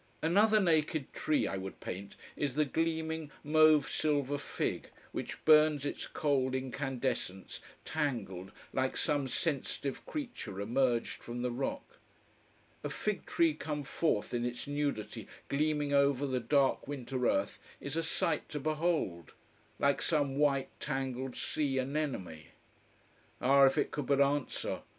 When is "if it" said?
23.67-23.91